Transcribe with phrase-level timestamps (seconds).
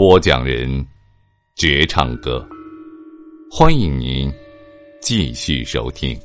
[0.00, 0.82] 播讲人：
[1.56, 2.42] 绝唱歌，
[3.50, 4.32] 欢迎您
[4.98, 6.18] 继续收听。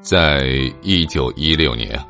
[0.00, 0.46] 在
[0.82, 2.00] 一九一六年，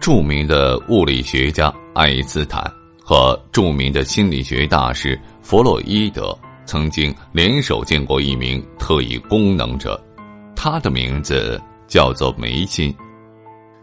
[0.00, 2.60] 著名的物理学家爱因斯坦
[3.00, 9.96] 和著名的心理学大师弗洛伊德曾经联手见过一名特异功能者，
[10.56, 11.56] 他的名字
[11.88, 12.94] 叫做梅心。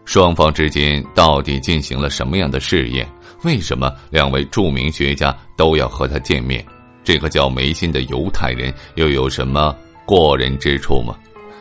[0.06, 3.06] 双方之间到底进行了什么样的试验？
[3.42, 6.64] 为什么两位著名学家都要和他见面？
[7.04, 9.76] 这个叫梅心的犹太人又有什么
[10.06, 11.14] 过人之处吗？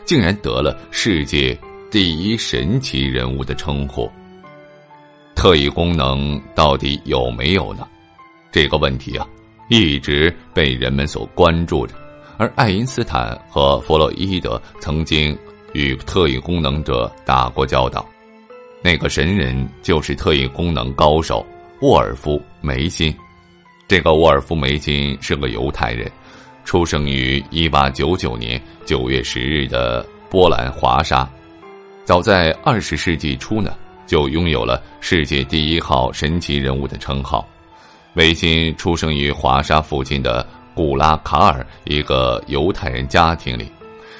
[0.05, 1.59] 竟然得了世界。
[1.91, 4.11] 第一神奇人物的称呼，
[5.33, 7.87] 特异功能到底有没有呢？
[8.51, 9.25] 这个问题啊，
[9.69, 11.95] 一直被人们所关注着。
[12.37, 15.37] 而爱因斯坦和弗洛伊德曾经
[15.75, 18.07] 与特异功能者打过交道，
[18.81, 21.45] 那个神人就是特异功能高手
[21.81, 23.13] 沃尔夫·梅辛。
[23.85, 26.09] 这个沃尔夫·梅辛是个犹太人，
[26.63, 31.29] 出生于一八九九年九月十日的波兰华沙。
[32.05, 33.75] 早在二十世纪初呢，
[34.07, 37.45] 就拥有了世界第一号神奇人物的称号。
[38.13, 43.69] 梅辛出生于华沙附近的古拉卡尔一个犹太人家庭里，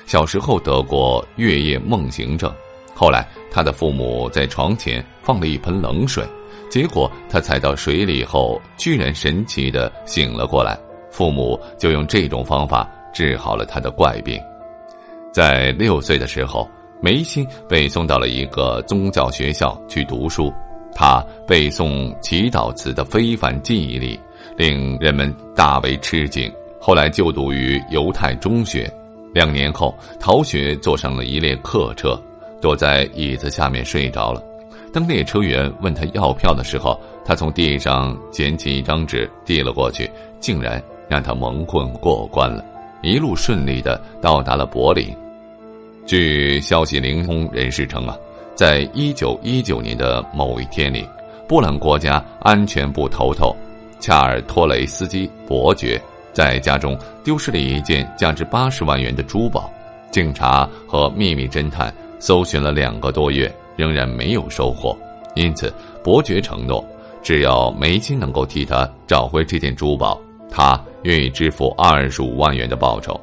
[0.06, 2.52] 小时候得过月夜梦行症，
[2.94, 6.24] 后来他的父母在床前放了一盆冷水，
[6.70, 10.78] 结果他踩到水里后，居然神奇的醒了过来。
[11.12, 14.40] 父母就用这种方法治好了他的怪病。
[15.32, 16.70] 在六岁的时候。
[17.02, 20.52] 梅心被送到了一个宗教学校去读书，
[20.94, 24.20] 他背诵祈祷词的非凡记忆力
[24.58, 26.52] 令人们大为吃惊。
[26.80, 28.92] 后来就读于犹太中学，
[29.36, 32.18] 两年后逃学，坐上了一列客车，
[32.62, 34.42] 躲在椅子下面睡着了。
[34.94, 40.10] 当列车员问他要票的时候，他从地上捡起一张纸递了过去，
[40.40, 42.64] 竟然让他蒙混过关了，
[43.04, 45.14] 一路顺利的到达了柏林。
[46.06, 48.18] 据消息灵通人士称啊，
[48.56, 51.06] 在一九一九年的某一天里，
[51.46, 53.54] 波兰国家安全部头头
[54.00, 56.02] 恰尔托雷斯基伯爵
[56.36, 59.72] 在家中丢失了一件价值八十万元的珠宝。
[60.12, 64.96] 警察和秘密侦探搜寻了两个多月，仍然没有收获。
[65.34, 66.86] 因此，伯爵承诺，
[67.24, 70.20] 只要梅金能够替他找回这件珠宝，
[70.52, 73.20] 他愿意支付二十五万元的报酬。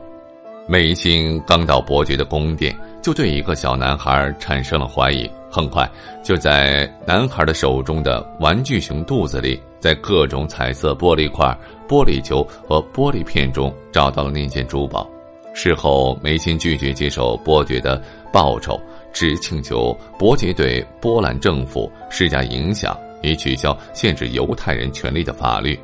[0.66, 5.30] 梅心刚到伯爵的宫殿，就对一个小男孩产生了怀疑。
[5.50, 5.86] 很快，
[6.22, 11.46] 就在男孩的手中的玩具熊肚子里，在各种彩色玻璃块、
[11.88, 15.10] 玻璃球和玻璃片中找到了那件珠宝。
[15.52, 18.00] 事后，梅心拒绝接受伯爵的
[18.32, 18.80] 报酬，
[19.12, 25.76] 只请求伯爵对波兰政府施加影响，以取消限制犹太人权利的法律。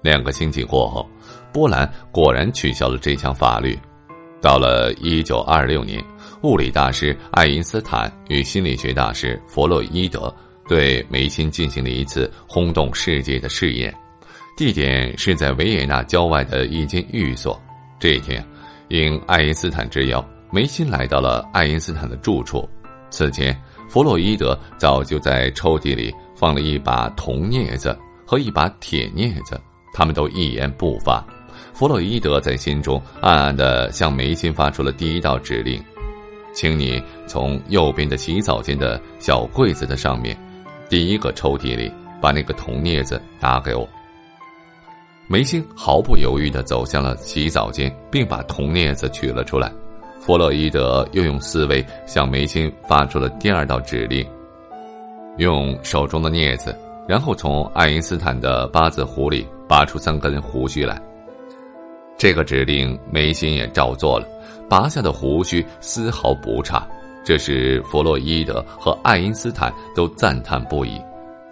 [0.00, 1.04] 两个星期过后，
[1.52, 3.76] 波兰果然取消了这项法律。
[4.40, 6.02] 到了一九二六年，
[6.44, 10.34] 物理大师爱因斯坦与心理学大师弗洛伊德
[10.70, 13.92] 对梅心进行了一次轰动世界的试验，
[14.56, 17.60] 地点是在维也纳郊外的一间寓所。
[17.98, 18.40] 这一天，
[18.86, 22.68] 应爱因斯坦之邀，梅心来到了爱因斯坦的住处。
[23.10, 29.60] 此前，弗洛伊德早就在抽屉里放了一把铜镊子和一把铁镊子，
[29.92, 31.20] 他们都一言不发。
[31.74, 35.82] 弗洛伊德在心中暗暗的向梅心发出了第一道指令
[36.54, 40.38] ：“请你从右边的洗澡间的小柜子的上面，
[40.90, 41.90] 第一个抽屉里
[42.20, 43.88] 把那个铜镊子拿给我。”
[45.28, 49.72] 梅心毫不犹豫的走向了洗澡间，并把铜镊子取了出来。
[50.18, 54.26] 弗洛伊德又用思维向梅辛发出了第二道指令：
[55.38, 56.76] 用手中的镊子，
[57.06, 61.00] 然后从爱因斯坦的八字胡里拔出三根胡须来。
[62.18, 64.26] 这个指令梅心也照做了，
[64.68, 66.86] 拔下的胡须丝毫不差，
[67.24, 71.00] 这是弗洛伊德和爱因斯坦都赞叹不已。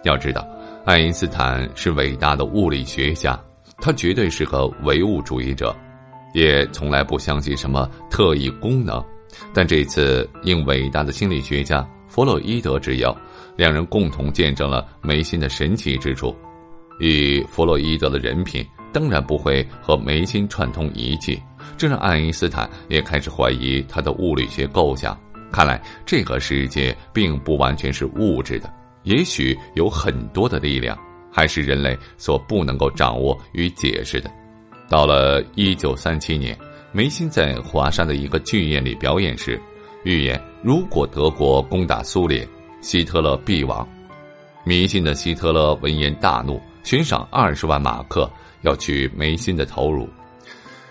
[0.04, 0.46] 要知道，
[0.84, 3.38] 爱因斯坦是伟大的物理学家，
[3.78, 5.76] 他绝对是个唯物主义者，
[6.32, 9.04] 也从来不相信什么特异功能。
[9.52, 13.14] 但这次应伟大的心理学家弗洛伊德之邀，
[13.56, 16.34] 两人共同见证了梅辛的神奇之处。
[17.00, 21.40] 以弗洛伊德的人品，当然不会和梅辛串通一气，
[21.76, 25.16] 这让爱因斯坦也开始怀疑他的物理学构想。
[25.50, 28.72] 看来，这个世界并不完全是物质的。
[29.04, 30.98] 也许有很多的力量，
[31.32, 34.30] 还是人类所不能够掌握与解释的。
[34.88, 36.56] 到了一九三七年，
[36.92, 39.60] 梅辛在华沙的一个剧院里表演时，
[40.04, 42.46] 预言如果德国攻打苏联，
[42.80, 43.86] 希特勒必亡。
[44.64, 48.30] 迷信的希特勒闻言大怒，悬赏二十万马克
[48.62, 50.06] 要取梅辛的头颅。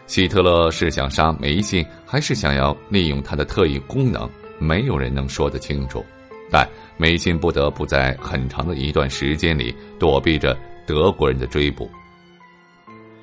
[0.07, 4.27] 希特勒是想杀梅辛，还是想要利用他的特异功能？
[4.59, 6.05] 没有人能说得清楚。
[6.49, 11.89] 但梅辛不得不在很长的一段时间里躲避着德国人的追捕。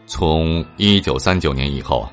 [0.06, 2.06] 从一九三九年以后，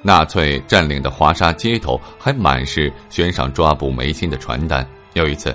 [0.00, 4.86] 纳粹占领的华沙街头还满是悬赏抓捕梅辛的传单。
[5.14, 5.52] 有一次，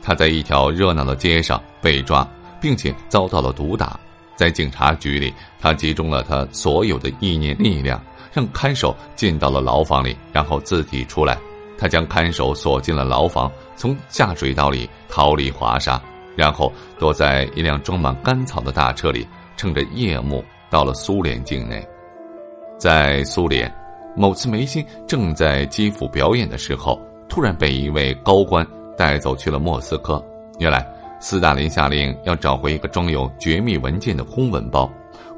[0.00, 2.26] 他在一条热闹的街上被抓，
[2.58, 4.00] 并且遭到了毒打。
[4.34, 8.02] 在警察局里，他集中了他所有的意念力量，
[8.32, 11.36] 让看守进到了牢房里，然后自己出来。
[11.82, 16.00] 他将看守锁进了牢房，从下水道里逃离华沙，
[16.36, 19.26] 然后躲在一辆装满干草的大车里，
[19.56, 21.84] 乘着夜幕到了苏联境内。
[22.78, 23.68] 在苏联，
[24.14, 28.64] 某次梅辛正在基辅表演的时候，突然被一位高官
[28.96, 30.24] 带走去了莫斯科。
[30.60, 30.86] 原来，
[31.18, 34.88] 斯大林下令要找回一个装有绝密文件的公文包，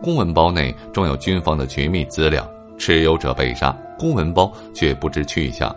[0.02, 2.46] 公文包内装有军方的绝密资料，
[2.76, 5.74] 持有者被杀，公文包却不知去向。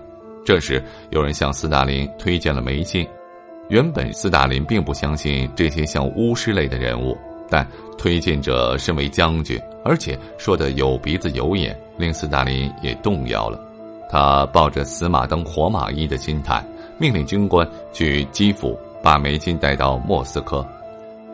[0.48, 3.06] 这时，有人向斯大林推荐了梅金。
[3.68, 7.18] 原本斯大林并不相信这些像巫师类的人物，
[7.50, 7.68] 但
[7.98, 13.60] 推荐者身为将军，而且说的有鼻子有眼，令斯大林也动摇了。
[14.10, 16.66] 他抱着死马当活马医的心态，
[16.98, 20.66] 命令军官去基辅把梅金带到莫斯科。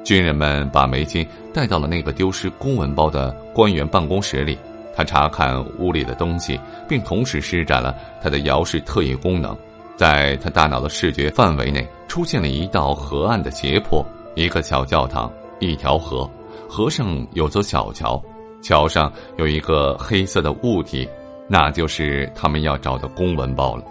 [0.03, 1.23] 军人们把梅金
[1.53, 4.57] 带到了那个丢失公文包的官员办公室里。
[4.95, 9.57] 他查看屋里的东西，并同时施展了他的遥视特异功能，
[9.95, 14.05] 在他大脑的视觉范围内出现了一道河岸的斜坡，
[14.35, 16.29] 一个小教堂，一条河，
[16.69, 18.21] 河上有座小桥，
[18.61, 21.07] 桥上有一个黑色的物体，
[21.47, 23.83] 那就是他们要找的公文包了。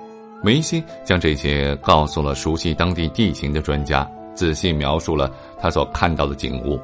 [0.43, 6.81] 梅西将这些告诉了熟悉当地地形的专家，仔细描述了他所看到的景物。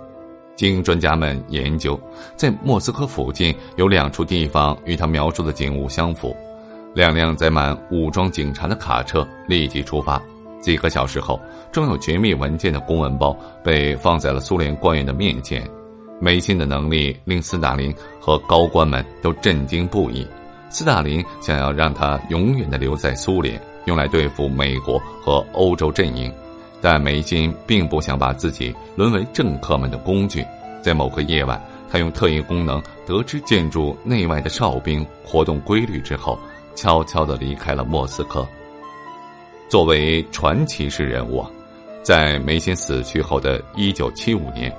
[0.59, 1.99] 经专家们研究，
[2.35, 6.37] 在莫斯科附近有两处地方与他描述的景物相符。
[6.95, 10.21] 两辆载满武装警察的卡车立即出发。
[10.61, 11.41] 几个小时后，
[11.71, 15.63] 装有绝密文件的公文包被放在了苏联官员的面前。
[16.21, 20.27] 梅辛的能力令斯大林和高官们都震惊不已。
[20.71, 26.35] 斯大林想要让他永远的留在苏联，用来对付美国和欧洲阵营。
[26.81, 30.45] 但梅辛并不想把自己沦为政客们的工具。
[30.81, 36.39] 在某个夜晚，他用特异功能得知建筑内外的哨兵活动规律之后，
[36.75, 38.47] 悄悄的离开了莫斯科。
[39.69, 41.45] 作为传奇式人物，
[42.03, 44.75] 在梅辛死去后的一九七五年，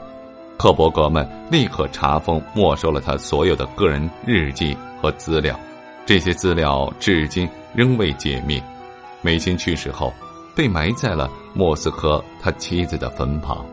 [0.58, 5.60] 克伯格们立刻查封、没收了他所有的个人日记和资料。
[6.06, 8.63] 这些资料至今仍未解密。
[9.22, 10.13] 梅辛去世后。
[10.59, 13.65] 被埋在了莫斯科他妻子的坟旁。